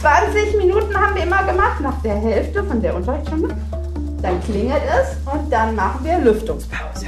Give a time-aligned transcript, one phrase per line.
[0.00, 3.54] 20 Minuten haben wir immer gemacht, nach der Hälfte von der Unterrichtsstunde.
[4.22, 7.06] Dann klingelt es und dann machen wir Lüftungspause.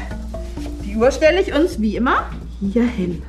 [0.84, 2.24] Die Uhr stelle ich uns wie immer
[2.60, 3.22] hier hin.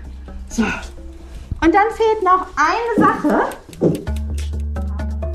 [0.50, 0.64] So.
[0.64, 3.42] Und dann fehlt noch eine Sache.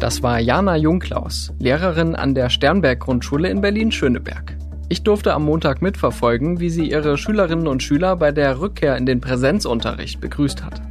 [0.00, 4.56] Das war Jana Jungklaus, Lehrerin an der Sternberg-Grundschule in Berlin-Schöneberg.
[4.88, 9.06] Ich durfte am Montag mitverfolgen, wie sie ihre Schülerinnen und Schüler bei der Rückkehr in
[9.06, 10.82] den Präsenzunterricht begrüßt hat.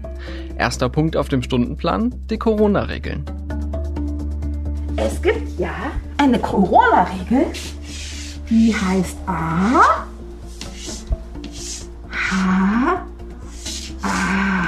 [0.57, 3.25] Erster Punkt auf dem Stundenplan, die Corona-Regeln.
[4.95, 5.73] Es gibt ja
[6.17, 7.47] eine Corona-Regel,
[8.49, 10.05] die heißt A,
[12.09, 13.05] H,
[14.01, 14.65] A.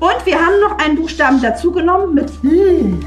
[0.00, 2.98] Und wir haben noch einen Buchstaben dazugenommen mit L.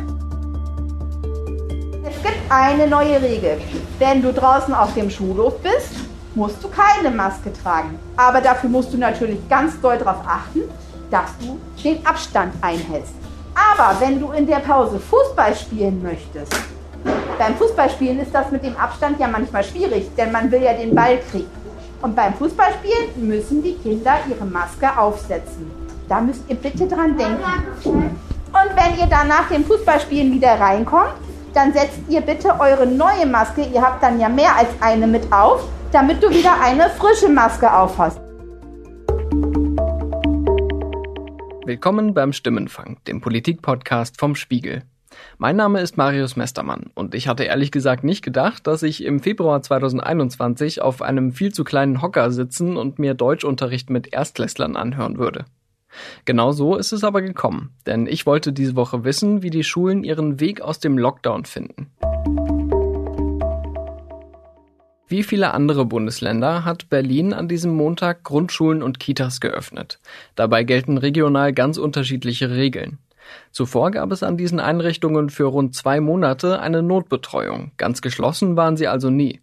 [2.06, 3.60] Es gibt eine neue Regel.
[4.00, 8.00] Wenn du draußen auf dem Schulhof bist, musst du keine Maske tragen.
[8.16, 10.62] Aber dafür musst du natürlich ganz doll darauf achten,
[11.10, 13.14] dass du den Abstand einhältst.
[13.56, 16.54] Aber wenn du in der Pause Fußball spielen möchtest,
[17.38, 20.94] beim Fußballspielen ist das mit dem Abstand ja manchmal schwierig, denn man will ja den
[20.94, 21.50] Ball kriegen.
[22.02, 25.72] Und beim Fußballspielen müssen die Kinder ihre Maske aufsetzen.
[26.08, 27.44] Da müsst ihr bitte dran denken.
[27.84, 31.14] Und wenn ihr dann nach dem Fußballspielen wieder reinkommt,
[31.54, 35.32] dann setzt ihr bitte eure neue Maske, ihr habt dann ja mehr als eine mit
[35.34, 38.20] auf, damit du wieder eine frische Maske aufhast.
[41.68, 44.84] Willkommen beim Stimmenfang, dem Politik-Podcast vom Spiegel.
[45.38, 49.20] Mein Name ist Marius Mestermann und ich hatte ehrlich gesagt nicht gedacht, dass ich im
[49.20, 55.18] Februar 2021 auf einem viel zu kleinen Hocker sitzen und mir Deutschunterricht mit Erstklässlern anhören
[55.18, 55.44] würde.
[56.24, 60.06] Genau so ist es aber gekommen, denn ich wollte diese Woche wissen, wie die Schulen
[60.06, 61.92] ihren Weg aus dem Lockdown finden.
[65.10, 70.00] Wie viele andere Bundesländer hat Berlin an diesem Montag Grundschulen und Kitas geöffnet.
[70.36, 72.98] Dabei gelten regional ganz unterschiedliche Regeln.
[73.52, 77.72] Zuvor gab es an diesen Einrichtungen für rund zwei Monate eine Notbetreuung.
[77.78, 79.40] Ganz geschlossen waren sie also nie.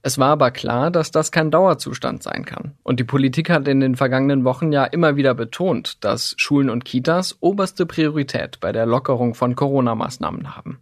[0.00, 2.72] Es war aber klar, dass das kein Dauerzustand sein kann.
[2.82, 6.84] Und die Politik hat in den vergangenen Wochen ja immer wieder betont, dass Schulen und
[6.84, 10.78] Kitas oberste Priorität bei der Lockerung von Corona-Maßnahmen haben.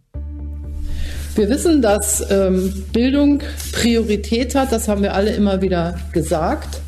[1.35, 3.41] Wir wissen, dass ähm, Bildung
[3.73, 6.79] Priorität hat, das haben wir alle immer wieder gesagt.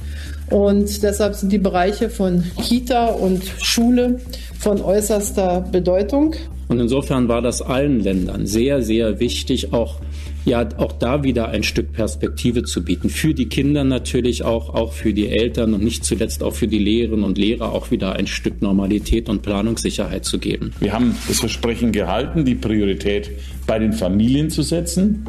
[0.49, 4.21] Und deshalb sind die Bereiche von Kita und Schule
[4.57, 6.35] von äußerster Bedeutung.
[6.67, 10.01] Und insofern war das allen Ländern sehr, sehr wichtig, auch
[10.47, 13.09] ja auch da wieder ein Stück Perspektive zu bieten.
[13.09, 16.79] Für die Kinder natürlich auch, auch für die Eltern und nicht zuletzt auch für die
[16.79, 20.73] Lehrerinnen und Lehrer auch wieder ein Stück Normalität und Planungssicherheit zu geben.
[20.79, 23.29] Wir haben das Versprechen gehalten, die Priorität
[23.65, 25.25] bei den Familien zu setzen.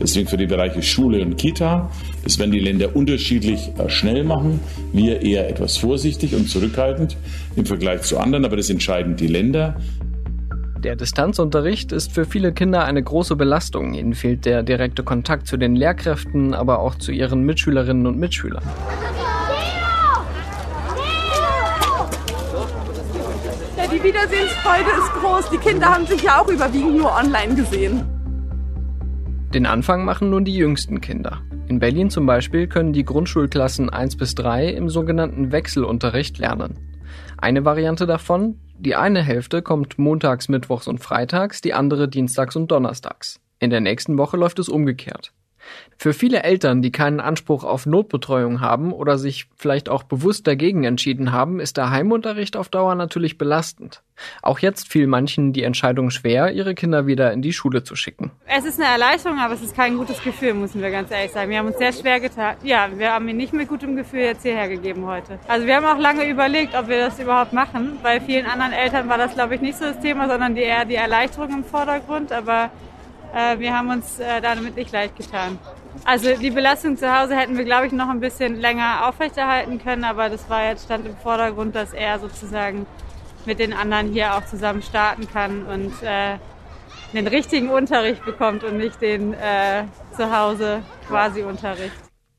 [0.00, 1.90] Deswegen für die Bereiche Schule und Kita.
[2.24, 4.58] Das werden die Länder unterschiedlich äh, schnell machen.
[4.92, 7.16] Wir eher etwas vorsichtig und zurückhaltend
[7.56, 9.76] im Vergleich zu anderen, aber das entscheiden die Länder.
[10.82, 13.94] Der Distanzunterricht ist für viele Kinder eine große Belastung.
[13.94, 18.64] Ihnen fehlt der direkte Kontakt zu den Lehrkräften, aber auch zu ihren Mitschülerinnen und Mitschülern.
[23.76, 25.50] Ja, die Wiedersehensfreude ist groß.
[25.50, 28.02] Die Kinder haben sich ja auch überwiegend nur online gesehen.
[29.54, 31.42] Den Anfang machen nun die jüngsten Kinder.
[31.68, 36.74] In Berlin zum Beispiel können die Grundschulklassen 1 bis 3 im sogenannten Wechselunterricht lernen.
[37.36, 42.70] Eine Variante davon, die eine Hälfte kommt montags, mittwochs und freitags, die andere dienstags und
[42.70, 43.40] donnerstags.
[43.60, 45.32] In der nächsten Woche läuft es umgekehrt.
[45.96, 50.84] Für viele Eltern, die keinen Anspruch auf Notbetreuung haben oder sich vielleicht auch bewusst dagegen
[50.84, 54.02] entschieden haben, ist der Heimunterricht auf Dauer natürlich belastend.
[54.42, 58.30] Auch jetzt fiel manchen die Entscheidung schwer, ihre Kinder wieder in die Schule zu schicken.
[58.46, 61.50] Es ist eine Erleichterung, aber es ist kein gutes Gefühl, müssen wir ganz ehrlich sagen.
[61.50, 62.56] Wir haben uns sehr schwer getan.
[62.62, 65.38] Ja, wir haben ihn nicht mit gutem Gefühl jetzt hierher gegeben heute.
[65.48, 67.98] Also wir haben auch lange überlegt, ob wir das überhaupt machen.
[68.02, 70.96] Bei vielen anderen Eltern war das, glaube ich, nicht so das Thema, sondern eher die
[70.96, 72.32] Erleichterung im Vordergrund.
[72.32, 72.70] Aber
[73.58, 75.58] wir haben uns äh, damit nicht leicht getan.
[76.04, 80.04] Also die Belastung zu Hause hätten wir, glaube ich, noch ein bisschen länger aufrechterhalten können,
[80.04, 82.86] aber das war jetzt stand im Vordergrund, dass er sozusagen
[83.46, 86.38] mit den anderen hier auch zusammen starten kann und äh,
[87.12, 89.84] den richtigen Unterricht bekommt und nicht den äh,
[90.16, 91.92] zu Hause quasi Unterricht.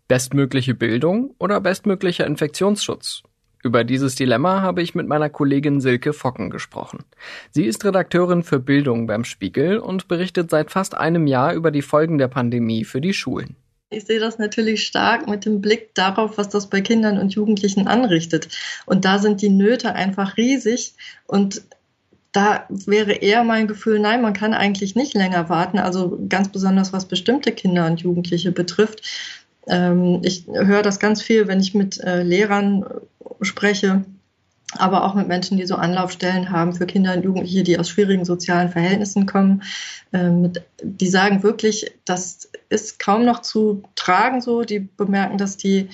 [0.08, 3.24] Bestmögliche Bildung oder bestmöglicher Infektionsschutz?
[3.64, 7.06] Über dieses Dilemma habe ich mit meiner Kollegin Silke Focken gesprochen.
[7.52, 11.82] Sie ist Redakteurin für Bildung beim Spiegel und berichtet seit fast einem Jahr über die
[11.82, 13.56] Folgen der Pandemie für die Schulen.
[13.90, 17.88] Ich sehe das natürlich stark mit dem Blick darauf, was das bei Kindern und Jugendlichen
[17.88, 18.50] anrichtet.
[18.86, 20.96] Und da sind die Nöte einfach riesig
[21.26, 21.62] und
[22.34, 25.78] da wäre eher mein Gefühl, nein, man kann eigentlich nicht länger warten.
[25.78, 29.04] Also ganz besonders was bestimmte Kinder und Jugendliche betrifft.
[29.68, 32.86] Ähm, ich höre das ganz viel, wenn ich mit äh, Lehrern
[33.42, 34.04] spreche,
[34.78, 38.26] aber auch mit Menschen, die so Anlaufstellen haben für Kinder und Jugendliche, die aus schwierigen
[38.26, 39.64] sozialen Verhältnissen kommen.
[40.12, 44.64] Ähm, die sagen wirklich, das ist kaum noch zu tragen so.
[44.64, 45.90] Die bemerken, dass die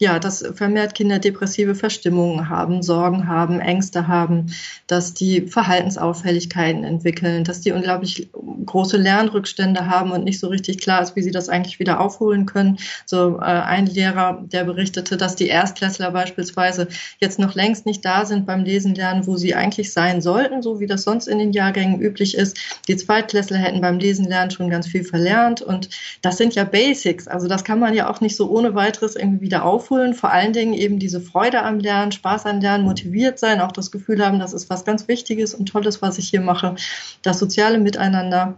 [0.00, 4.46] ja, dass vermehrt Kinder depressive Verstimmungen haben, Sorgen haben, Ängste haben,
[4.86, 8.30] dass die Verhaltensauffälligkeiten entwickeln, dass die unglaublich
[8.64, 12.46] große Lernrückstände haben und nicht so richtig klar ist, wie sie das eigentlich wieder aufholen
[12.46, 12.78] können.
[13.04, 16.88] So äh, ein Lehrer, der berichtete, dass die Erstklässler beispielsweise
[17.18, 20.80] jetzt noch längst nicht da sind beim Lesen lernen, wo sie eigentlich sein sollten, so
[20.80, 22.56] wie das sonst in den Jahrgängen üblich ist.
[22.88, 25.90] Die Zweitklässler hätten beim Lesen lernen schon ganz viel verlernt und
[26.22, 27.28] das sind ja Basics.
[27.28, 30.30] Also das kann man ja auch nicht so ohne weiteres irgendwie wieder aufholen aufholen, vor
[30.30, 34.24] allen Dingen eben diese Freude am Lernen, Spaß am Lernen, motiviert sein, auch das Gefühl
[34.24, 36.76] haben, das ist was ganz Wichtiges und Tolles, was ich hier mache,
[37.22, 38.54] das soziale Miteinander.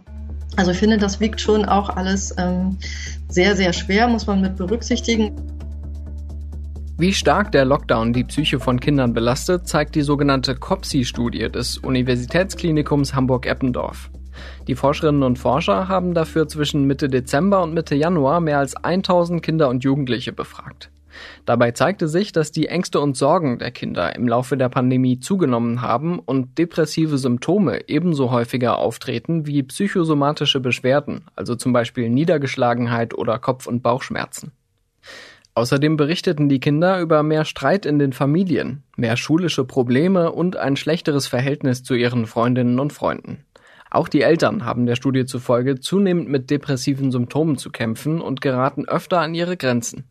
[0.55, 2.77] Also ich finde, das wiegt schon auch alles ähm,
[3.29, 5.31] sehr, sehr schwer, muss man mit berücksichtigen.
[6.99, 13.15] Wie stark der Lockdown die Psyche von Kindern belastet, zeigt die sogenannte COPSI-Studie des Universitätsklinikums
[13.15, 14.11] Hamburg-Eppendorf.
[14.67, 19.41] Die Forscherinnen und Forscher haben dafür zwischen Mitte Dezember und Mitte Januar mehr als 1000
[19.41, 20.91] Kinder und Jugendliche befragt.
[21.45, 25.81] Dabei zeigte sich, dass die Ängste und Sorgen der Kinder im Laufe der Pandemie zugenommen
[25.81, 33.39] haben und depressive Symptome ebenso häufiger auftreten wie psychosomatische Beschwerden, also zum Beispiel Niedergeschlagenheit oder
[33.39, 34.51] Kopf- und Bauchschmerzen.
[35.55, 40.75] Außerdem berichteten die Kinder über mehr Streit in den Familien, mehr schulische Probleme und ein
[40.75, 43.45] schlechteres Verhältnis zu ihren Freundinnen und Freunden.
[43.91, 48.87] Auch die Eltern haben der Studie zufolge zunehmend mit depressiven Symptomen zu kämpfen und geraten
[48.87, 50.05] öfter an ihre Grenzen.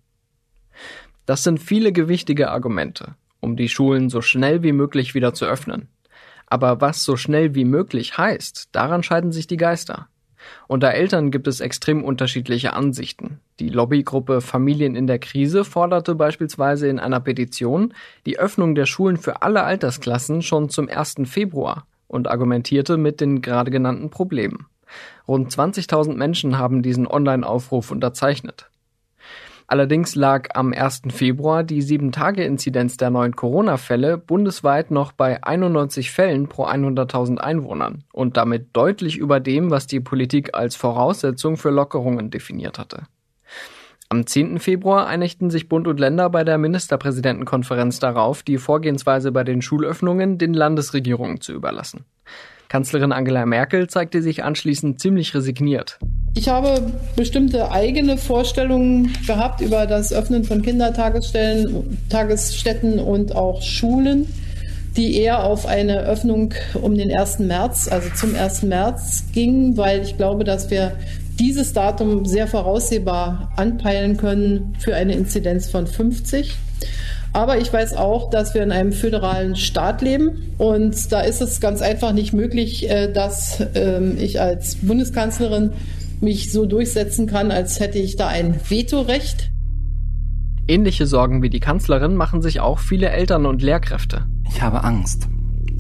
[1.26, 5.88] Das sind viele gewichtige Argumente, um die Schulen so schnell wie möglich wieder zu öffnen.
[6.46, 10.08] Aber was so schnell wie möglich heißt, daran scheiden sich die Geister.
[10.66, 13.40] Unter Eltern gibt es extrem unterschiedliche Ansichten.
[13.60, 17.94] Die Lobbygruppe Familien in der Krise forderte beispielsweise in einer Petition
[18.26, 21.16] die Öffnung der Schulen für alle Altersklassen schon zum 1.
[21.24, 24.66] Februar und argumentierte mit den gerade genannten Problemen.
[25.26, 28.69] Rund 20.000 Menschen haben diesen Online-Aufruf unterzeichnet.
[29.67, 31.03] Allerdings lag am 1.
[31.11, 38.37] Februar die 7-Tage-Inzidenz der neuen Corona-Fälle bundesweit noch bei 91 Fällen pro 100.000 Einwohnern und
[38.37, 43.05] damit deutlich über dem, was die Politik als Voraussetzung für Lockerungen definiert hatte.
[44.12, 44.59] Am 10.
[44.59, 50.37] Februar einigten sich Bund und Länder bei der Ministerpräsidentenkonferenz darauf, die Vorgehensweise bei den Schulöffnungen
[50.37, 52.05] den Landesregierungen zu überlassen.
[52.72, 55.98] Kanzlerin Angela Merkel zeigte sich anschließend ziemlich resigniert.
[56.32, 56.80] Ich habe
[57.16, 64.26] bestimmte eigene Vorstellungen gehabt über das Öffnen von Kindertagesstellen, Tagesstätten und auch Schulen,
[64.96, 67.40] die eher auf eine Öffnung um den 1.
[67.40, 68.62] März, also zum 1.
[68.62, 70.96] März gingen, weil ich glaube, dass wir
[71.38, 76.56] dieses Datum sehr voraussehbar anpeilen können für eine Inzidenz von 50.
[77.32, 81.61] Aber ich weiß auch, dass wir in einem föderalen Staat leben und da ist es
[81.61, 85.73] ganz einfach nicht möglich, äh, dass ähm, ich als Bundeskanzlerin
[86.20, 89.50] mich so durchsetzen kann, als hätte ich da ein Vetorecht.
[90.69, 94.26] Ähnliche Sorgen wie die Kanzlerin machen sich auch viele Eltern und Lehrkräfte.
[94.49, 95.26] Ich habe Angst.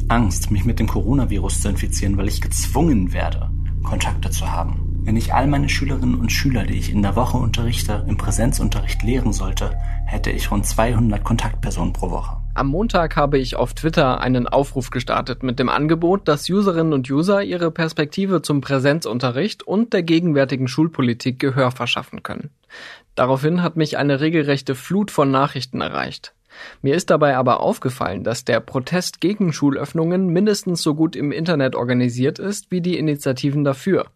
[0.08, 3.50] Angst, mich mit dem Coronavirus zu infizieren, weil ich gezwungen werde,
[3.82, 5.00] Kontakte zu haben.
[5.04, 9.02] Wenn ich all meine Schülerinnen und Schüler, die ich in der Woche unterrichte, im Präsenzunterricht
[9.02, 9.72] lehren sollte,
[10.12, 12.36] hätte ich rund 200 Kontaktpersonen pro Woche.
[12.54, 17.10] Am Montag habe ich auf Twitter einen Aufruf gestartet mit dem Angebot, dass Userinnen und
[17.10, 22.50] User ihre Perspektive zum Präsenzunterricht und der gegenwärtigen Schulpolitik Gehör verschaffen können.
[23.14, 26.34] Daraufhin hat mich eine regelrechte Flut von Nachrichten erreicht.
[26.82, 31.74] Mir ist dabei aber aufgefallen, dass der Protest gegen Schulöffnungen mindestens so gut im Internet
[31.74, 34.06] organisiert ist wie die Initiativen dafür.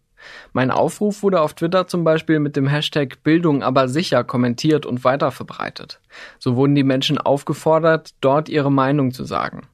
[0.53, 5.03] Mein Aufruf wurde auf Twitter zum Beispiel mit dem Hashtag Bildung aber sicher kommentiert und
[5.03, 5.99] weiterverbreitet.
[6.39, 9.67] So wurden die Menschen aufgefordert, dort ihre Meinung zu sagen.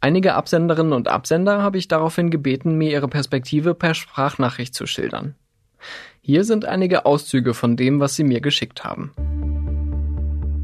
[0.00, 5.34] Einige Absenderinnen und Absender habe ich daraufhin gebeten, mir ihre Perspektive per Sprachnachricht zu schildern.
[6.20, 9.12] Hier sind einige Auszüge von dem, was sie mir geschickt haben.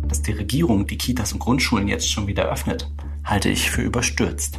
[0.09, 2.91] Dass die Regierung die Kitas und Grundschulen jetzt schon wieder öffnet,
[3.25, 4.59] halte ich für überstürzt.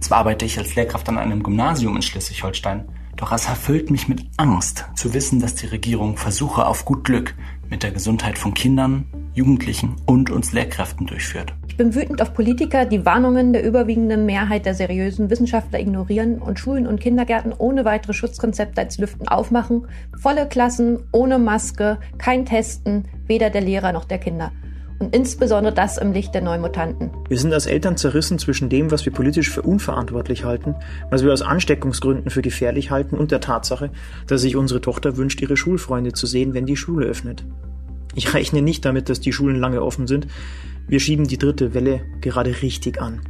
[0.00, 2.88] Zwar arbeite ich als Lehrkraft an einem Gymnasium in Schleswig-Holstein,
[3.20, 7.34] doch es erfüllt mich mit Angst zu wissen, dass die Regierung Versuche auf gut Glück
[7.68, 11.54] mit der Gesundheit von Kindern, Jugendlichen und uns Lehrkräften durchführt.
[11.68, 16.58] Ich bin wütend auf Politiker, die Warnungen der überwiegenden Mehrheit der seriösen Wissenschaftler ignorieren und
[16.58, 19.86] Schulen und Kindergärten ohne weitere Schutzkonzepte als Lüften aufmachen.
[20.18, 24.50] Volle Klassen, ohne Maske, kein Testen, weder der Lehrer noch der Kinder.
[25.00, 27.10] Und insbesondere das im Licht der Neumutanten.
[27.26, 30.74] Wir sind als Eltern zerrissen zwischen dem, was wir politisch für unverantwortlich halten,
[31.08, 33.90] was wir aus Ansteckungsgründen für gefährlich halten und der Tatsache,
[34.26, 37.46] dass sich unsere Tochter wünscht, ihre Schulfreunde zu sehen, wenn die Schule öffnet.
[38.14, 40.26] Ich rechne nicht damit, dass die Schulen lange offen sind.
[40.86, 43.22] Wir schieben die dritte Welle gerade richtig an.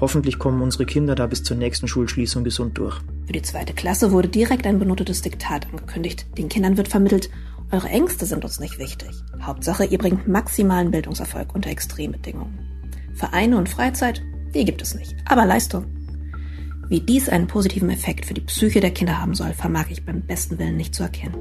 [0.00, 2.98] Hoffentlich kommen unsere Kinder da bis zur nächsten Schulschließung gesund durch.
[3.26, 6.26] Für die zweite Klasse wurde direkt ein benotetes Diktat angekündigt.
[6.38, 7.28] Den Kindern wird vermittelt,
[7.72, 9.10] eure Ängste sind uns nicht wichtig.
[9.42, 12.58] Hauptsache, ihr bringt maximalen Bildungserfolg unter Extrembedingungen.
[13.14, 14.22] Vereine und Freizeit,
[14.54, 15.14] die gibt es nicht.
[15.26, 15.84] Aber Leistung.
[16.88, 20.22] Wie dies einen positiven Effekt für die Psyche der Kinder haben soll, vermag ich beim
[20.22, 21.36] besten Willen nicht zu erkennen.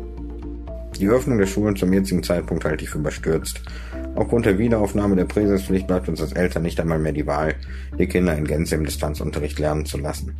[0.99, 3.61] Die Öffnung der Schulen zum jetzigen Zeitpunkt halte ich für überstürzt.
[4.15, 7.55] Aufgrund der Wiederaufnahme der Präsenzpflicht bleibt uns als Eltern nicht einmal mehr die Wahl,
[7.97, 10.35] die Kinder in Gänze im Distanzunterricht lernen zu lassen.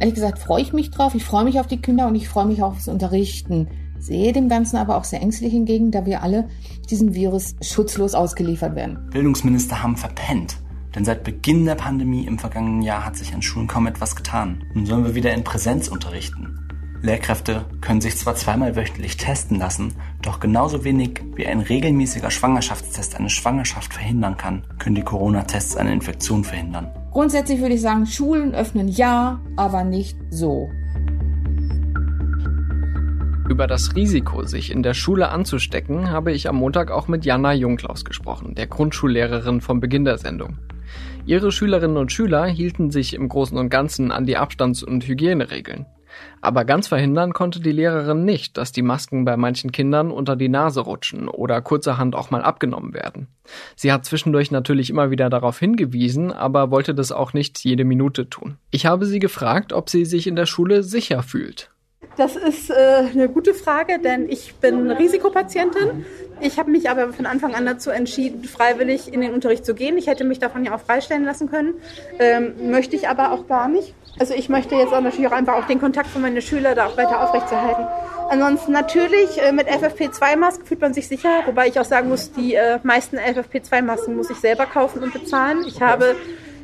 [0.00, 1.14] Ehrlich gesagt freue ich mich drauf.
[1.14, 3.68] Ich freue mich auf die Kinder und ich freue mich aufs Unterrichten.
[4.02, 6.48] Sehe dem Ganzen aber auch sehr ängstlich entgegen, da wir alle
[6.90, 8.98] diesem Virus schutzlos ausgeliefert werden.
[9.12, 10.56] Bildungsminister haben verpennt.
[10.94, 14.64] Denn seit Beginn der Pandemie im vergangenen Jahr hat sich an Schulen kaum etwas getan.
[14.74, 16.58] Nun sollen wir wieder in Präsenz unterrichten.
[17.00, 23.16] Lehrkräfte können sich zwar zweimal wöchentlich testen lassen, doch genauso wenig wie ein regelmäßiger Schwangerschaftstest
[23.16, 26.92] eine Schwangerschaft verhindern kann, können die Corona-Tests eine Infektion verhindern.
[27.12, 30.70] Grundsätzlich würde ich sagen, Schulen öffnen ja, aber nicht so.
[33.52, 37.52] Über das Risiko, sich in der Schule anzustecken, habe ich am Montag auch mit Jana
[37.52, 40.56] Jungklaus gesprochen, der Grundschullehrerin vom Beginn der Sendung.
[41.26, 45.84] Ihre Schülerinnen und Schüler hielten sich im Großen und Ganzen an die Abstands- und Hygieneregeln.
[46.40, 50.48] Aber ganz verhindern konnte die Lehrerin nicht, dass die Masken bei manchen Kindern unter die
[50.48, 53.28] Nase rutschen oder kurzerhand auch mal abgenommen werden.
[53.76, 58.30] Sie hat zwischendurch natürlich immer wieder darauf hingewiesen, aber wollte das auch nicht jede Minute
[58.30, 58.56] tun.
[58.70, 61.70] Ich habe sie gefragt, ob sie sich in der Schule sicher fühlt.
[62.16, 66.04] Das ist äh, eine gute Frage, denn ich bin Risikopatientin.
[66.40, 69.96] Ich habe mich aber von Anfang an dazu entschieden, freiwillig in den Unterricht zu gehen.
[69.96, 71.74] Ich hätte mich davon ja auch freistellen lassen können,
[72.18, 73.94] ähm, möchte ich aber auch gar nicht.
[74.18, 76.86] Also ich möchte jetzt auch natürlich auch einfach auch den Kontakt von meinen Schülern da
[76.86, 77.86] auch weiter aufrechtzuerhalten.
[78.28, 82.54] Ansonsten natürlich äh, mit FFP2-Masken fühlt man sich sicher, wobei ich auch sagen muss, die
[82.54, 85.64] äh, meisten FFP2-Masken muss ich selber kaufen und bezahlen.
[85.66, 86.16] Ich habe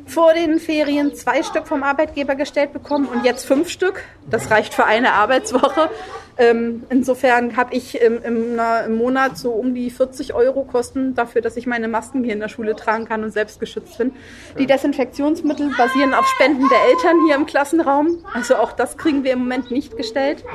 [0.09, 4.03] vor den Ferien zwei Stück vom Arbeitgeber gestellt bekommen und jetzt fünf Stück.
[4.29, 5.89] Das reicht für eine Arbeitswoche.
[6.37, 11.41] Ähm, insofern habe ich im, im, im, Monat so um die 40 Euro Kosten dafür,
[11.41, 14.13] dass ich meine Masken hier in der Schule tragen kann und selbst geschützt bin.
[14.57, 18.23] Die Desinfektionsmittel basieren auf Spenden der Eltern hier im Klassenraum.
[18.33, 20.45] Also auch das kriegen wir im Moment nicht gestellt.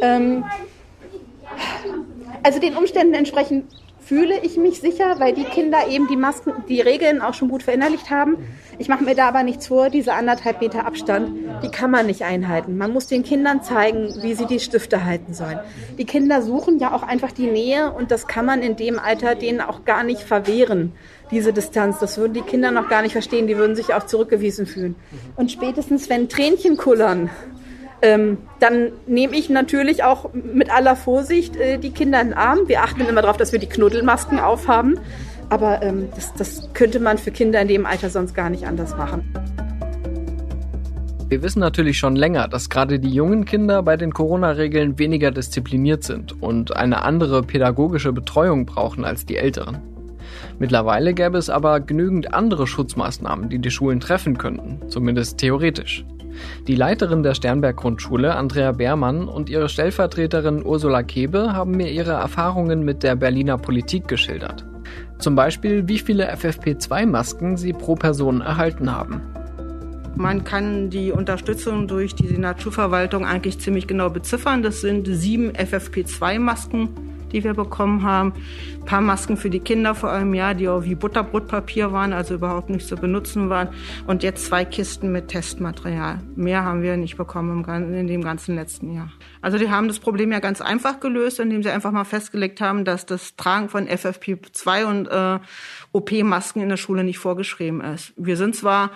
[0.00, 0.44] Ähm,
[2.42, 3.66] also den Umständen entsprechend
[4.08, 7.62] fühle ich mich sicher, weil die Kinder eben die Masken, die Regeln auch schon gut
[7.62, 8.38] verinnerlicht haben.
[8.78, 11.30] Ich mache mir da aber nichts vor, diese anderthalb Meter Abstand,
[11.62, 12.78] die kann man nicht einhalten.
[12.78, 15.58] Man muss den Kindern zeigen, wie sie die Stifte halten sollen.
[15.98, 19.34] Die Kinder suchen ja auch einfach die Nähe und das kann man in dem Alter
[19.34, 20.92] denen auch gar nicht verwehren,
[21.30, 21.98] diese Distanz.
[21.98, 24.94] Das würden die Kinder noch gar nicht verstehen, die würden sich auch zurückgewiesen fühlen.
[25.36, 27.28] Und spätestens, wenn Tränchen kullern,
[28.02, 32.60] ähm, dann nehme ich natürlich auch mit aller Vorsicht äh, die Kinder in den Arm.
[32.66, 34.98] Wir achten immer darauf, dass wir die Knuddelmasken aufhaben.
[35.50, 38.96] Aber ähm, das, das könnte man für Kinder in dem Alter sonst gar nicht anders
[38.96, 39.32] machen.
[41.28, 46.02] Wir wissen natürlich schon länger, dass gerade die jungen Kinder bei den Corona-Regeln weniger diszipliniert
[46.02, 49.78] sind und eine andere pädagogische Betreuung brauchen als die Älteren.
[50.58, 56.04] Mittlerweile gäbe es aber genügend andere Schutzmaßnahmen, die die Schulen treffen könnten, zumindest theoretisch.
[56.66, 62.84] Die Leiterin der Sternberg-Grundschule, Andrea Beermann, und ihre Stellvertreterin Ursula Kebe haben mir ihre Erfahrungen
[62.84, 64.64] mit der Berliner Politik geschildert.
[65.18, 69.22] Zum Beispiel, wie viele FFP2-Masken sie pro Person erhalten haben.
[70.16, 74.62] Man kann die Unterstützung durch die Naturverwaltung eigentlich ziemlich genau beziffern.
[74.62, 76.88] Das sind sieben FFP2-Masken
[77.32, 78.32] die wir bekommen haben.
[78.80, 82.34] Ein paar Masken für die Kinder vor einem Jahr, die auch wie Butterbrotpapier waren, also
[82.34, 83.68] überhaupt nicht zu benutzen waren.
[84.06, 86.20] Und jetzt zwei Kisten mit Testmaterial.
[86.36, 89.10] Mehr haben wir nicht bekommen in dem ganzen letzten Jahr.
[89.42, 92.84] Also die haben das Problem ja ganz einfach gelöst, indem sie einfach mal festgelegt haben,
[92.84, 95.38] dass das Tragen von FFP2 und äh,
[95.92, 98.12] OP-Masken in der Schule nicht vorgeschrieben ist.
[98.16, 98.90] Wir sind zwar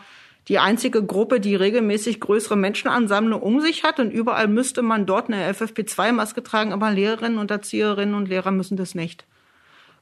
[0.49, 4.01] die einzige Gruppe, die regelmäßig größere Menschenansammlungen um sich hat.
[4.01, 8.77] Und überall müsste man dort eine FFP2-Maske tragen, aber Lehrerinnen und Erzieherinnen und Lehrer müssen
[8.77, 9.25] das nicht.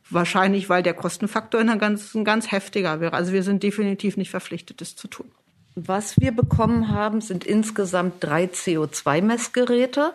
[0.09, 3.13] Wahrscheinlich, weil der Kostenfaktor in der ganzen ganz heftiger wäre.
[3.13, 5.31] Also wir sind definitiv nicht verpflichtet, das zu tun.
[5.87, 10.13] Was wir bekommen haben, sind insgesamt drei CO2-Messgeräte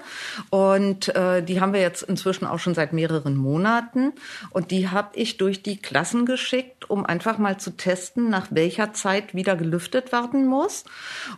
[0.50, 4.14] und äh, die haben wir jetzt inzwischen auch schon seit mehreren Monaten.
[4.52, 8.94] Und die habe ich durch die Klassen geschickt, um einfach mal zu testen, nach welcher
[8.94, 10.84] Zeit wieder gelüftet werden muss.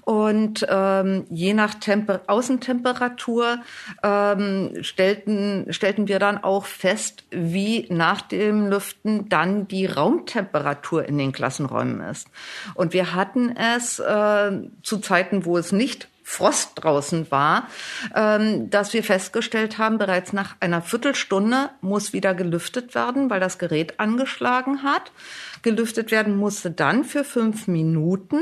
[0.02, 3.60] Und ähm, je nach Temper Außentemperatur
[4.04, 11.18] ähm, stellten stellten wir dann auch fest, wie nach dem Lüften dann die Raumtemperatur in
[11.18, 12.28] den Klassenräumen ist.
[12.74, 14.17] Und wir hatten es äh,
[14.84, 17.70] zu Zeiten, wo es nicht Frost draußen war,
[18.14, 23.58] ähm, dass wir festgestellt haben, bereits nach einer Viertelstunde muss wieder gelüftet werden, weil das
[23.58, 25.14] Gerät angeschlagen hat.
[25.62, 28.42] Gelüftet werden musste dann für fünf Minuten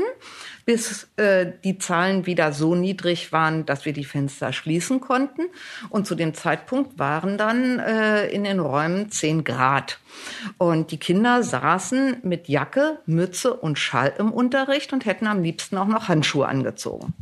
[0.64, 5.42] bis äh, die Zahlen wieder so niedrig waren, dass wir die Fenster schließen konnten.
[5.88, 10.00] Und zu dem Zeitpunkt waren dann äh, in den Räumen zehn Grad.
[10.58, 15.78] Und die Kinder saßen mit Jacke, Mütze und Schall im Unterricht und hätten am liebsten
[15.78, 17.14] auch noch Handschuhe angezogen.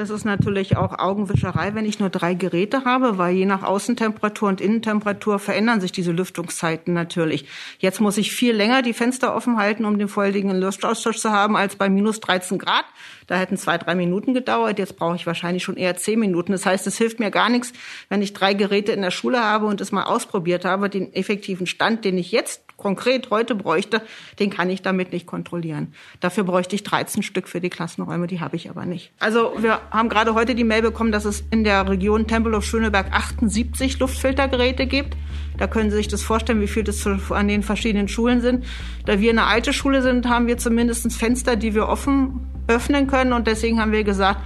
[0.00, 4.48] Das ist natürlich auch Augenwischerei, wenn ich nur drei Geräte habe, weil je nach Außentemperatur
[4.48, 7.44] und Innentemperatur verändern sich diese Lüftungszeiten natürlich.
[7.80, 11.54] Jetzt muss ich viel länger die Fenster offen halten, um den volldigen Luftaustausch zu haben,
[11.54, 12.86] als bei minus 13 Grad.
[13.26, 14.78] Da hätten zwei, drei Minuten gedauert.
[14.78, 16.52] Jetzt brauche ich wahrscheinlich schon eher zehn Minuten.
[16.52, 17.74] Das heißt, es hilft mir gar nichts,
[18.08, 20.88] wenn ich drei Geräte in der Schule habe und es mal ausprobiert habe.
[20.88, 24.02] Den effektiven Stand, den ich jetzt konkret heute bräuchte,
[24.40, 25.94] den kann ich damit nicht kontrollieren.
[26.18, 29.12] Dafür bräuchte ich 13 Stück für die Klassenräume, die habe ich aber nicht.
[29.20, 33.98] Also wir haben gerade heute die Mail bekommen, dass es in der Region Tempelhof-Schöneberg 78
[34.00, 35.16] Luftfiltergeräte gibt.
[35.58, 38.64] Da können Sie sich das vorstellen, wie viel das an den verschiedenen Schulen sind.
[39.04, 43.32] Da wir eine alte Schule sind, haben wir zumindest Fenster, die wir offen öffnen können.
[43.34, 44.40] Und deswegen haben wir gesagt,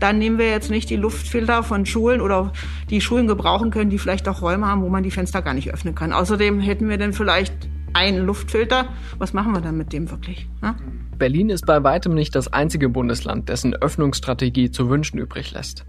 [0.00, 2.52] dann nehmen wir jetzt nicht die Luftfilter von Schulen oder
[2.90, 5.72] die Schulen gebrauchen können, die vielleicht auch Räume haben, wo man die Fenster gar nicht
[5.72, 6.12] öffnen kann.
[6.12, 7.54] Außerdem hätten wir dann vielleicht
[7.94, 8.88] einen Luftfilter.
[9.18, 10.48] Was machen wir dann mit dem wirklich?
[10.62, 10.74] Ne?
[11.18, 15.84] Berlin ist bei weitem nicht das einzige Bundesland, dessen Öffnungsstrategie zu wünschen übrig lässt.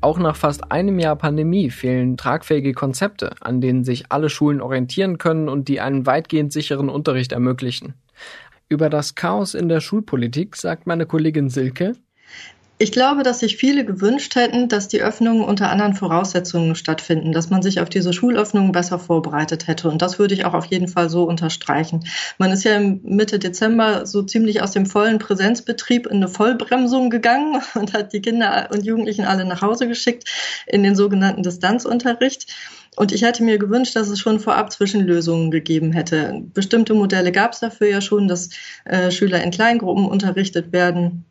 [0.00, 5.18] Auch nach fast einem Jahr Pandemie fehlen tragfähige Konzepte, an denen sich alle Schulen orientieren
[5.18, 7.94] können und die einen weitgehend sicheren Unterricht ermöglichen.
[8.68, 11.92] Über das Chaos in der Schulpolitik sagt meine Kollegin Silke,
[12.82, 17.48] ich glaube, dass sich viele gewünscht hätten, dass die Öffnungen unter anderen Voraussetzungen stattfinden, dass
[17.48, 19.88] man sich auf diese Schulöffnungen besser vorbereitet hätte.
[19.88, 22.04] Und das würde ich auch auf jeden Fall so unterstreichen.
[22.38, 27.62] Man ist ja Mitte Dezember so ziemlich aus dem vollen Präsenzbetrieb in eine Vollbremsung gegangen
[27.76, 30.28] und hat die Kinder und Jugendlichen alle nach Hause geschickt
[30.66, 32.52] in den sogenannten Distanzunterricht.
[32.96, 36.42] Und ich hätte mir gewünscht, dass es schon vorab Zwischenlösungen gegeben hätte.
[36.52, 38.50] Bestimmte Modelle gab es dafür ja schon, dass
[38.86, 41.26] äh, Schüler in Kleingruppen unterrichtet werden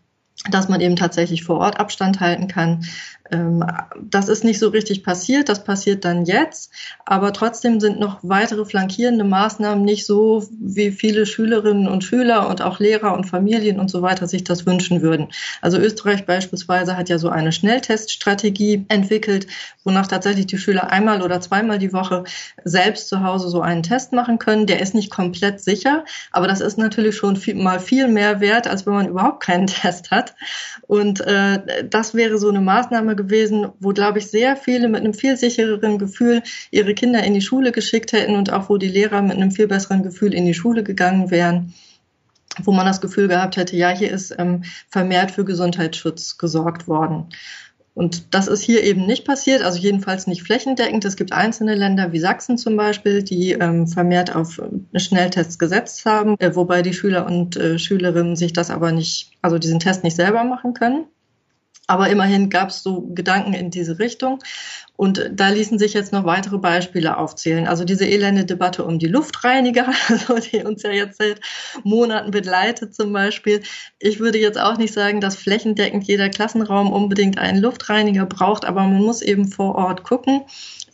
[0.50, 2.84] dass man eben tatsächlich vor Ort Abstand halten kann,
[3.32, 3.64] ähm,
[4.02, 6.72] das ist nicht so richtig passiert, das passiert dann jetzt,
[7.06, 12.62] aber trotzdem sind noch weitere flankierende Maßnahmen nicht so, wie viele Schülerinnen und Schüler und
[12.62, 15.30] auch Lehrer und Familien und so weiter sich das wünschen würden.
[15.62, 19.48] Also Österreich beispielsweise hat ja so eine Schnellteststrategie entwickelt,
[19.86, 22.26] wonach tatsächlich die Schüler einmal oder zweimal die Woche
[22.66, 24.68] selbst zu Hause so einen Test machen können.
[24.68, 28.68] Der ist nicht komplett sicher, aber das ist natürlich schon viel, mal viel mehr wert,
[28.68, 30.31] als wenn man überhaupt keinen Test hat.
[30.88, 35.14] Und äh, das wäre so eine Maßnahme gewesen, wo, glaube ich, sehr viele mit einem
[35.14, 39.22] viel sichereren Gefühl ihre Kinder in die Schule geschickt hätten und auch wo die Lehrer
[39.22, 41.74] mit einem viel besseren Gefühl in die Schule gegangen wären
[42.64, 47.30] wo man das Gefühl gehabt hätte, ja, hier ist ähm, vermehrt für Gesundheitsschutz gesorgt worden.
[47.94, 51.04] Und das ist hier eben nicht passiert, also jedenfalls nicht flächendeckend.
[51.04, 56.06] Es gibt einzelne Länder wie Sachsen zum Beispiel, die ähm, vermehrt auf äh, Schnelltests gesetzt
[56.06, 60.04] haben, äh, wobei die Schüler und äh, Schülerinnen sich das aber nicht, also diesen Test
[60.04, 61.06] nicht selber machen können.
[61.88, 64.40] Aber immerhin gab es so Gedanken in diese Richtung.
[65.02, 67.68] Und da ließen sich jetzt noch weitere Beispiele aufzählen.
[67.68, 71.42] Also diese elende Debatte um die Luftreiniger, also die uns ja jetzt seit
[71.84, 73.62] Monaten begleitet zum Beispiel.
[73.98, 78.82] Ich würde jetzt auch nicht sagen, dass flächendeckend jeder Klassenraum unbedingt einen Luftreiniger braucht, aber
[78.84, 80.42] man muss eben vor Ort gucken,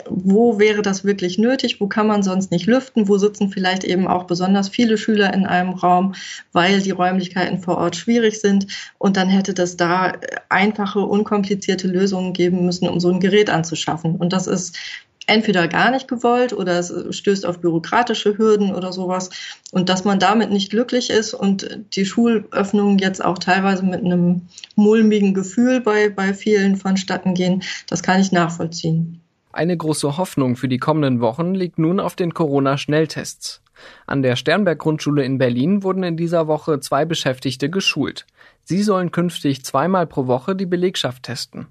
[0.09, 4.07] wo wäre das wirklich nötig, wo kann man sonst nicht lüften, wo sitzen vielleicht eben
[4.07, 6.13] auch besonders viele Schüler in einem Raum,
[6.53, 8.67] weil die Räumlichkeiten vor Ort schwierig sind.
[8.97, 10.13] Und dann hätte das da
[10.77, 14.15] einfache, unkomplizierte Lösungen geben müssen, um so ein Gerät anzuschaffen.
[14.15, 14.77] Und das ist
[15.25, 19.29] entweder gar nicht gewollt oder es stößt auf bürokratische Hürden oder sowas.
[19.71, 24.43] Und dass man damit nicht glücklich ist und die Schulöffnungen jetzt auch teilweise mit einem
[24.75, 29.19] mulmigen Gefühl bei, bei vielen vonstatten gehen, das kann ich nachvollziehen.
[29.51, 33.61] Eine große Hoffnung für die kommenden Wochen liegt nun auf den Corona-Schnelltests.
[34.05, 38.25] An der Sternberg-Grundschule in Berlin wurden in dieser Woche zwei Beschäftigte geschult.
[38.69, 41.67] Sie sollen künftig zweimal pro Woche die Belegschaft testen.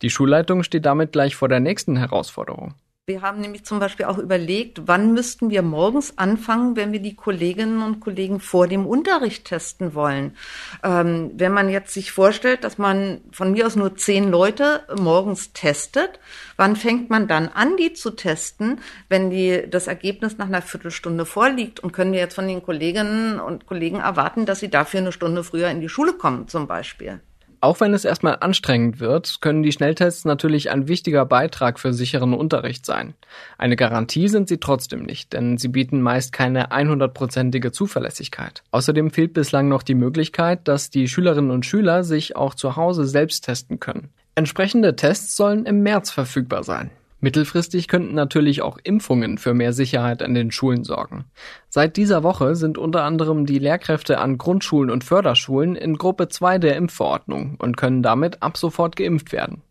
[0.00, 2.74] Die Schulleitung steht damit gleich vor der nächsten Herausforderung.
[3.04, 7.16] Wir haben nämlich zum Beispiel auch überlegt, wann müssten wir morgens anfangen, wenn wir die
[7.16, 10.36] Kolleginnen und Kollegen vor dem Unterricht testen wollen.
[10.84, 15.52] Ähm, wenn man jetzt sich vorstellt, dass man von mir aus nur zehn Leute morgens
[15.52, 16.20] testet,
[16.56, 21.26] wann fängt man dann an, die zu testen, wenn die, das Ergebnis nach einer Viertelstunde
[21.26, 21.80] vorliegt?
[21.80, 25.42] Und können wir jetzt von den Kolleginnen und Kollegen erwarten, dass sie dafür eine Stunde
[25.42, 27.20] früher in die Schule kommen zum Beispiel?
[27.62, 32.34] Auch wenn es erstmal anstrengend wird, können die Schnelltests natürlich ein wichtiger Beitrag für sicheren
[32.34, 33.14] Unterricht sein.
[33.56, 38.64] Eine Garantie sind sie trotzdem nicht, denn sie bieten meist keine 100%ige Zuverlässigkeit.
[38.72, 43.06] Außerdem fehlt bislang noch die Möglichkeit, dass die Schülerinnen und Schüler sich auch zu Hause
[43.06, 44.08] selbst testen können.
[44.34, 46.90] Entsprechende Tests sollen im März verfügbar sein.
[47.22, 51.24] Mittelfristig könnten natürlich auch Impfungen für mehr Sicherheit an den Schulen sorgen.
[51.68, 56.58] Seit dieser Woche sind unter anderem die Lehrkräfte an Grundschulen und Förderschulen in Gruppe 2
[56.58, 59.62] der Impfverordnung und können damit ab sofort geimpft werden.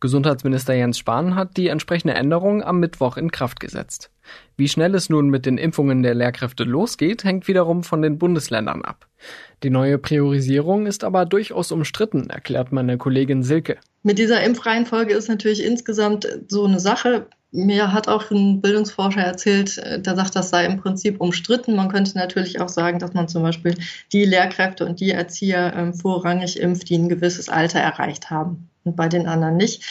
[0.00, 4.10] Gesundheitsminister Jens Spahn hat die entsprechende Änderung am Mittwoch in Kraft gesetzt.
[4.56, 8.82] Wie schnell es nun mit den Impfungen der Lehrkräfte losgeht, hängt wiederum von den Bundesländern
[8.82, 9.06] ab.
[9.62, 13.78] Die neue Priorisierung ist aber durchaus umstritten, erklärt meine Kollegin Silke.
[14.02, 17.26] Mit dieser Impfreihenfolge ist natürlich insgesamt so eine Sache.
[17.50, 21.74] Mir hat auch ein Bildungsforscher erzählt, äh, der sagt, das sei im Prinzip umstritten.
[21.76, 23.74] Man könnte natürlich auch sagen, dass man zum Beispiel
[24.12, 28.96] die Lehrkräfte und die Erzieher ähm, vorrangig impft, die ein gewisses Alter erreicht haben und
[28.96, 29.84] bei den anderen nicht.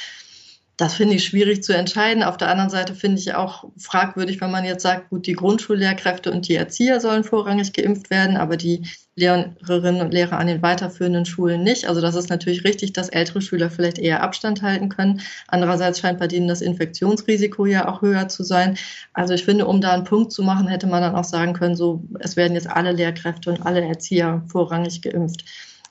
[0.77, 2.21] Das finde ich schwierig zu entscheiden.
[2.21, 6.31] Auf der anderen Seite finde ich auch fragwürdig, wenn man jetzt sagt, gut, die Grundschullehrkräfte
[6.31, 11.25] und die Erzieher sollen vorrangig geimpft werden, aber die Lehrerinnen und Lehrer an den weiterführenden
[11.25, 11.87] Schulen nicht.
[11.87, 15.21] Also das ist natürlich richtig, dass ältere Schüler vielleicht eher Abstand halten können.
[15.47, 18.77] Andererseits scheint bei denen das Infektionsrisiko ja auch höher zu sein.
[19.13, 21.75] Also ich finde, um da einen Punkt zu machen, hätte man dann auch sagen können,
[21.75, 25.43] so, es werden jetzt alle Lehrkräfte und alle Erzieher vorrangig geimpft.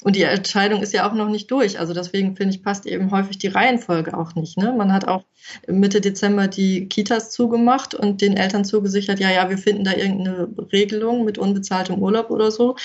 [0.07, 1.81] Und die Entscheidung ist ja auch noch nicht durch.
[1.81, 4.57] Also deswegen finde ich, passt eben häufig die Reihenfolge auch nicht.
[4.57, 4.73] Ne?
[4.73, 5.25] Man hat auch
[5.66, 10.47] Mitte Dezember die Kitas zugemacht und den Eltern zugesichert, ja, ja, wir finden da irgendeine
[10.73, 12.77] Regelung mit unbezahltem Urlaub oder so.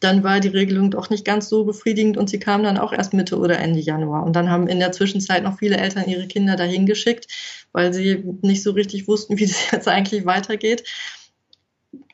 [0.00, 3.12] Dann war die Regelung doch nicht ganz so befriedigend und sie kam dann auch erst
[3.12, 4.24] Mitte oder Ende Januar.
[4.24, 7.26] Und dann haben in der Zwischenzeit noch viele Eltern ihre Kinder dahin geschickt,
[7.72, 10.84] weil sie nicht so richtig wussten, wie das jetzt eigentlich weitergeht.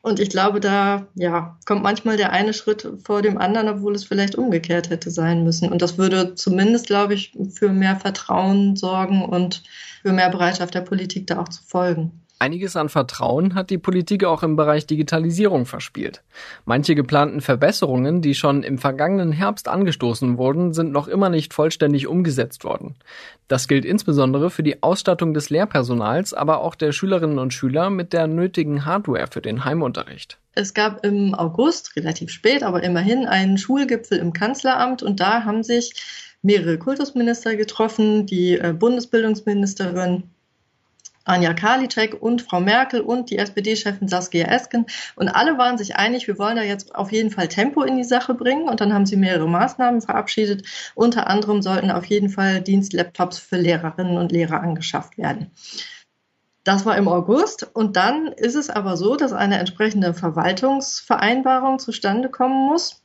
[0.07, 4.05] Und ich glaube, da ja, kommt manchmal der eine Schritt vor dem anderen, obwohl es
[4.05, 5.69] vielleicht umgekehrt hätte sein müssen.
[5.69, 9.63] Und das würde zumindest, glaube ich, für mehr Vertrauen sorgen und
[10.03, 12.21] für mehr Bereitschaft der Politik da auch zu folgen.
[12.39, 16.21] Einiges an Vertrauen hat die Politik auch im Bereich Digitalisierung verspielt.
[16.65, 22.05] Manche geplanten Verbesserungen, die schon im vergangenen Herbst angestoßen wurden, sind noch immer nicht vollständig
[22.05, 22.95] umgesetzt worden.
[23.47, 28.13] Das gilt insbesondere für die Ausstattung des Lehrpersonals, aber auch der Schülerinnen und Schüler mit
[28.13, 30.37] der nötigen Hardware für den Heimunterricht.
[30.53, 35.63] Es gab im August, relativ spät, aber immerhin einen Schulgipfel im Kanzleramt und da haben
[35.63, 35.93] sich
[36.43, 40.23] mehrere Kultusminister getroffen, die äh, Bundesbildungsministerin
[41.27, 44.85] Anja Karliczek und Frau Merkel und die SPD-Chefin Saskia Esken.
[45.15, 48.03] Und alle waren sich einig, wir wollen da jetzt auf jeden Fall Tempo in die
[48.03, 48.69] Sache bringen.
[48.69, 50.65] Und dann haben sie mehrere Maßnahmen verabschiedet.
[50.95, 55.51] Unter anderem sollten auf jeden Fall Dienstlaptops für Lehrerinnen und Lehrer angeschafft werden.
[56.63, 57.69] Das war im August.
[57.73, 63.03] Und dann ist es aber so, dass eine entsprechende Verwaltungsvereinbarung zustande kommen muss.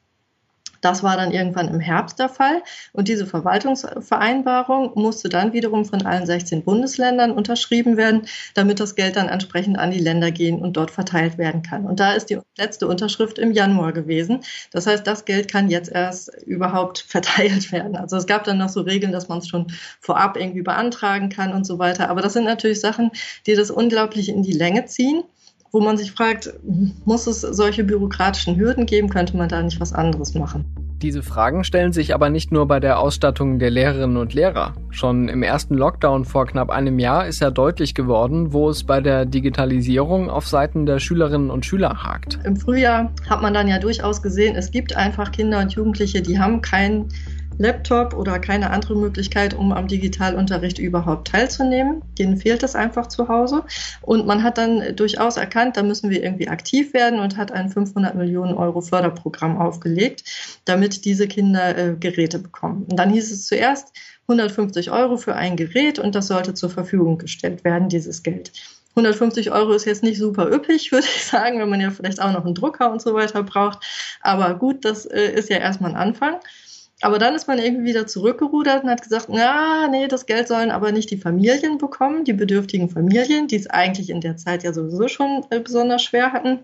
[0.82, 2.62] Das war dann irgendwann im Herbst der Fall.
[2.92, 9.16] Und diese Verwaltungsvereinbarung musste dann wiederum von allen 16 Bundesländern unterschrieben werden, damit das Geld
[9.16, 11.86] dann entsprechend an die Länder gehen und dort verteilt werden kann.
[11.86, 14.40] Und da ist die letzte Unterschrift im Januar gewesen.
[14.72, 17.96] Das heißt, das Geld kann jetzt erst überhaupt verteilt werden.
[17.96, 21.52] Also es gab dann noch so Regeln, dass man es schon vorab irgendwie beantragen kann
[21.52, 22.10] und so weiter.
[22.10, 23.12] Aber das sind natürlich Sachen,
[23.46, 25.22] die das unglaublich in die Länge ziehen
[25.72, 26.52] wo man sich fragt,
[27.06, 29.08] muss es solche bürokratischen Hürden geben?
[29.08, 30.66] Könnte man da nicht was anderes machen?
[31.00, 34.74] Diese Fragen stellen sich aber nicht nur bei der Ausstattung der Lehrerinnen und Lehrer.
[34.90, 39.00] Schon im ersten Lockdown vor knapp einem Jahr ist ja deutlich geworden, wo es bei
[39.00, 42.38] der Digitalisierung auf Seiten der Schülerinnen und Schüler hakt.
[42.44, 46.38] Im Frühjahr hat man dann ja durchaus gesehen, es gibt einfach Kinder und Jugendliche, die
[46.38, 47.08] haben kein
[47.62, 52.02] Laptop oder keine andere Möglichkeit, um am Digitalunterricht überhaupt teilzunehmen.
[52.18, 53.64] Denen fehlt es einfach zu Hause.
[54.02, 57.70] Und man hat dann durchaus erkannt, da müssen wir irgendwie aktiv werden und hat ein
[57.70, 60.24] 500 Millionen Euro Förderprogramm aufgelegt,
[60.64, 62.86] damit diese Kinder äh, Geräte bekommen.
[62.90, 63.92] Und dann hieß es zuerst
[64.28, 68.52] 150 Euro für ein Gerät und das sollte zur Verfügung gestellt werden, dieses Geld.
[68.94, 72.32] 150 Euro ist jetzt nicht super üppig, würde ich sagen, wenn man ja vielleicht auch
[72.32, 73.78] noch einen Drucker und so weiter braucht.
[74.20, 76.36] Aber gut, das äh, ist ja erstmal ein Anfang.
[77.02, 80.70] Aber dann ist man irgendwie wieder zurückgerudert und hat gesagt, na, nee, das Geld sollen
[80.70, 84.72] aber nicht die Familien bekommen, die bedürftigen Familien, die es eigentlich in der Zeit ja
[84.72, 86.60] sowieso schon äh, besonders schwer hatten,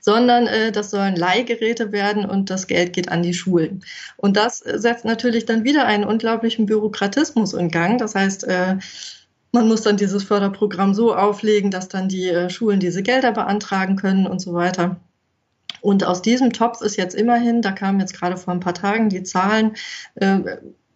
[0.00, 3.84] sondern äh, das sollen Leihgeräte werden und das Geld geht an die Schulen.
[4.16, 7.98] Und das setzt natürlich dann wieder einen unglaublichen Bürokratismus in Gang.
[7.98, 8.76] Das heißt, äh,
[9.52, 13.96] man muss dann dieses Förderprogramm so auflegen, dass dann die äh, Schulen diese Gelder beantragen
[13.96, 14.96] können und so weiter.
[15.86, 19.08] Und aus diesem Topf ist jetzt immerhin, da kamen jetzt gerade vor ein paar Tagen
[19.08, 19.76] die Zahlen,
[20.16, 20.40] äh,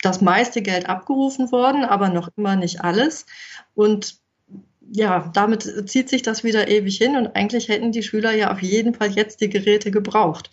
[0.03, 3.24] das meiste Geld abgerufen worden, aber noch immer nicht alles.
[3.76, 4.16] Und
[4.90, 8.62] ja, damit zieht sich das wieder ewig hin und eigentlich hätten die Schüler ja auf
[8.62, 10.50] jeden Fall jetzt die Geräte gebraucht.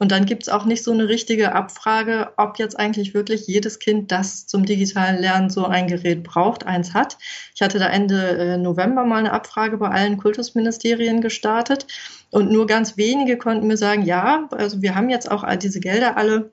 [0.00, 3.78] Und dann gibt es auch nicht so eine richtige Abfrage, ob jetzt eigentlich wirklich jedes
[3.78, 7.18] Kind, das zum digitalen Lernen so ein Gerät braucht, eins hat.
[7.54, 11.86] Ich hatte da Ende äh, November mal eine Abfrage bei allen Kultusministerien gestartet
[12.30, 15.80] und nur ganz wenige konnten mir sagen, ja, also wir haben jetzt auch all diese
[15.80, 16.50] Gelder alle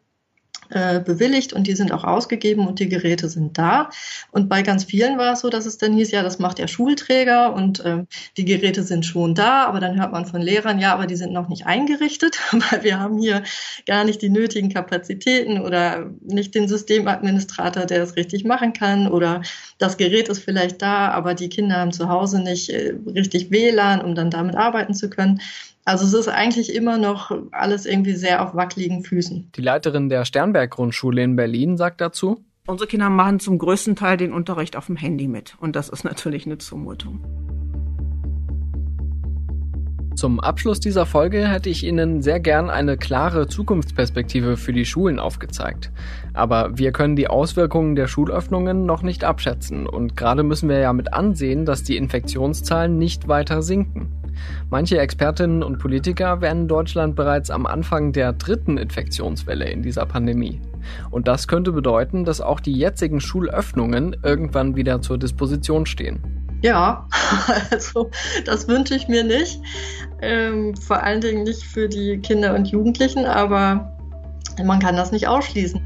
[0.69, 3.89] äh, bewilligt und die sind auch ausgegeben und die Geräte sind da.
[4.32, 6.67] Und bei ganz vielen war es so, dass es dann hieß, ja, das macht der
[6.67, 8.06] Schulträger und äh,
[8.38, 11.34] die Geräte sind schon da, aber dann hört man von Lehrern, ja, aber die sind
[11.34, 13.43] noch nicht eingerichtet, weil wir haben hier
[13.86, 19.41] gar nicht die nötigen Kapazitäten oder nicht den Systemadministrator, der es richtig machen kann oder
[19.77, 24.01] das Gerät ist vielleicht da, aber die Kinder haben zu Hause nicht äh, richtig WLAN,
[24.01, 25.41] um dann damit arbeiten zu können.
[25.88, 29.54] Also es ist eigentlich immer noch alles irgendwie sehr auf wackeligen Füßen.
[29.56, 34.34] Die Leiterin der Sternberg-Grundschule in Berlin sagt dazu, Unsere Kinder machen zum größten Teil den
[34.34, 35.56] Unterricht auf dem Handy mit.
[35.62, 37.23] Und das ist natürlich eine Zumutung.
[40.17, 45.19] Zum Abschluss dieser Folge hätte ich Ihnen sehr gern eine klare Zukunftsperspektive für die Schulen
[45.19, 45.93] aufgezeigt.
[46.34, 50.91] Aber wir können die Auswirkungen der Schulöffnungen noch nicht abschätzen und gerade müssen wir ja
[50.91, 54.12] mit ansehen, dass die Infektionszahlen nicht weiter sinken.
[54.69, 60.62] Manche Expertinnen und Politiker wären Deutschland bereits am Anfang der dritten Infektionswelle in dieser Pandemie.
[61.12, 66.19] Und das könnte bedeuten, dass auch die jetzigen Schulöffnungen irgendwann wieder zur Disposition stehen.
[66.62, 67.08] Ja,
[67.71, 68.10] also
[68.45, 69.60] das wünsche ich mir nicht.
[70.21, 73.95] Ähm, vor allen Dingen nicht für die Kinder und Jugendlichen, aber
[74.63, 75.82] man kann das nicht ausschließen.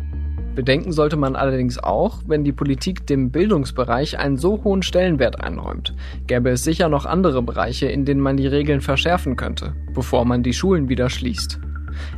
[0.55, 5.95] Bedenken sollte man allerdings auch, wenn die Politik dem Bildungsbereich einen so hohen Stellenwert einräumt,
[6.27, 10.43] gäbe es sicher noch andere Bereiche, in denen man die Regeln verschärfen könnte, bevor man
[10.43, 11.59] die Schulen wieder schließt.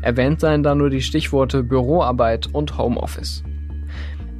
[0.01, 3.43] Erwähnt seien da nur die Stichworte Büroarbeit und Homeoffice.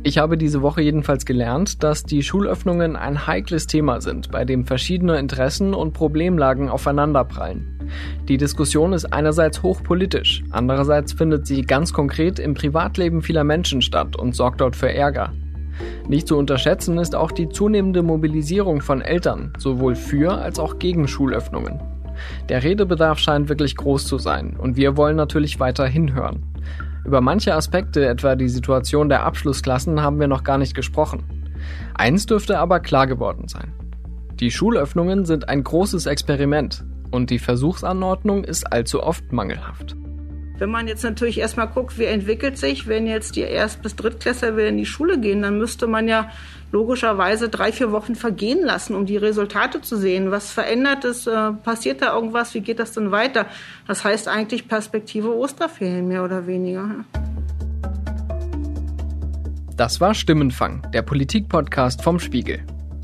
[0.06, 4.66] Ich habe diese Woche jedenfalls gelernt, dass die Schulöffnungen ein heikles Thema sind, bei dem
[4.66, 7.83] verschiedene Interessen und Problemlagen aufeinanderprallen.
[8.28, 14.16] Die Diskussion ist einerseits hochpolitisch, andererseits findet sie ganz konkret im Privatleben vieler Menschen statt
[14.16, 15.32] und sorgt dort für Ärger.
[16.08, 21.08] Nicht zu unterschätzen ist auch die zunehmende Mobilisierung von Eltern, sowohl für als auch gegen
[21.08, 21.80] Schulöffnungen.
[22.50, 26.44] Der Redebedarf scheint wirklich groß zu sein und wir wollen natürlich weiter hinhören.
[27.06, 31.24] Über manche Aspekte, etwa die Situation der Abschlussklassen, haben wir noch gar nicht gesprochen.
[31.96, 33.74] Eins dürfte aber klar geworden sein.
[34.40, 39.96] Die Schulöffnungen sind ein großes Experiment und die Versuchsanordnung ist allzu oft mangelhaft.
[40.58, 44.56] Wenn man jetzt natürlich erstmal guckt, wie entwickelt sich, wenn jetzt die Erst- bis Drittklässler
[44.56, 46.30] wieder in die Schule gehen, dann müsste man ja
[46.72, 50.32] logischerweise drei, vier Wochen vergehen lassen, um die Resultate zu sehen.
[50.32, 51.28] Was verändert es?
[51.28, 52.54] Äh, passiert da irgendwas?
[52.54, 53.46] Wie geht das denn weiter?
[53.88, 57.06] Das heißt eigentlich Perspektive Osterferien mehr oder weniger.
[59.76, 62.64] Das war Stimmenfang, der Politik-Podcast vom Spiegel.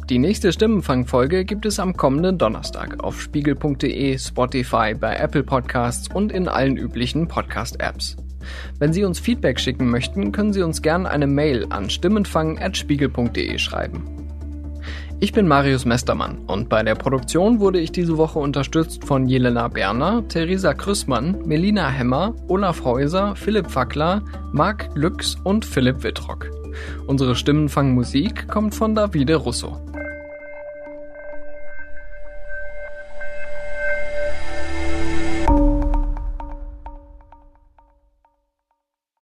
[0.09, 6.31] Die nächste Stimmenfang-Folge gibt es am kommenden Donnerstag auf spiegel.de, Spotify, bei Apple Podcasts und
[6.31, 8.17] in allen üblichen Podcast-Apps.
[8.79, 14.03] Wenn Sie uns Feedback schicken möchten, können Sie uns gerne eine Mail an stimmenfang.spiegel.de schreiben.
[15.19, 19.67] Ich bin Marius Mestermann und bei der Produktion wurde ich diese Woche unterstützt von Jelena
[19.67, 26.58] Berner, Theresa Krüssmann, Melina Hemmer, Olaf Häuser, Philipp Fackler, Marc Lüx und Philipp Wittrock.
[27.07, 29.77] Unsere Stimmenfangmusik kommt von Davide Russo.